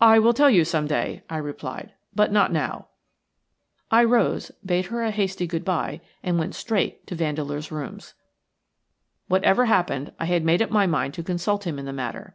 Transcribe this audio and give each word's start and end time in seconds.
"I 0.00 0.18
will 0.18 0.32
tell 0.32 0.48
you 0.48 0.64
some 0.64 0.86
day," 0.86 1.24
I 1.28 1.36
replied, 1.36 1.92
"but 2.14 2.32
not 2.32 2.52
now." 2.54 2.88
I 3.90 4.02
rose, 4.02 4.50
bade 4.64 4.86
her 4.86 5.02
a 5.02 5.10
hasty 5.10 5.46
good 5.46 5.62
bye, 5.62 6.00
and 6.22 6.38
went 6.38 6.54
straight 6.54 7.06
to 7.08 7.14
Vandeleur's 7.14 7.70
rooms. 7.70 8.14
Whatever 9.28 9.66
happened, 9.66 10.14
I 10.18 10.24
had 10.24 10.42
made 10.42 10.62
up 10.62 10.70
my 10.70 10.86
mind 10.86 11.12
to 11.12 11.22
consult 11.22 11.66
him 11.66 11.78
in 11.78 11.84
the 11.84 11.92
matter. 11.92 12.34